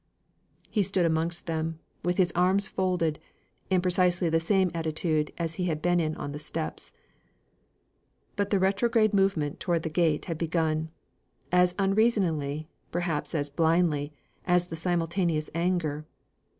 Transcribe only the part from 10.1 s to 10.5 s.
had